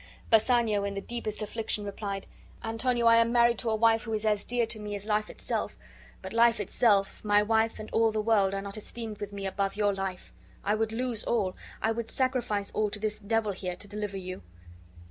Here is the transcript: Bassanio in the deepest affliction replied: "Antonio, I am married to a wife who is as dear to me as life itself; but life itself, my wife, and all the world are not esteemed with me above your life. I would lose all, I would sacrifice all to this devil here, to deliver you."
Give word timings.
Bassanio 0.31 0.83
in 0.83 0.95
the 0.95 1.01
deepest 1.01 1.43
affliction 1.43 1.85
replied: 1.85 2.25
"Antonio, 2.63 3.05
I 3.05 3.17
am 3.17 3.31
married 3.31 3.59
to 3.59 3.69
a 3.69 3.75
wife 3.75 4.01
who 4.01 4.13
is 4.13 4.25
as 4.25 4.43
dear 4.43 4.65
to 4.65 4.79
me 4.79 4.95
as 4.95 5.05
life 5.05 5.29
itself; 5.29 5.77
but 6.23 6.33
life 6.33 6.59
itself, 6.59 7.23
my 7.23 7.43
wife, 7.43 7.77
and 7.79 7.87
all 7.91 8.11
the 8.11 8.19
world 8.19 8.55
are 8.55 8.63
not 8.63 8.77
esteemed 8.77 9.19
with 9.19 9.31
me 9.31 9.45
above 9.45 9.75
your 9.75 9.93
life. 9.93 10.33
I 10.63 10.73
would 10.73 10.91
lose 10.91 11.23
all, 11.25 11.55
I 11.83 11.91
would 11.91 12.09
sacrifice 12.09 12.71
all 12.71 12.89
to 12.89 12.97
this 12.99 13.19
devil 13.19 13.51
here, 13.51 13.75
to 13.75 13.87
deliver 13.87 14.17
you." 14.17 14.41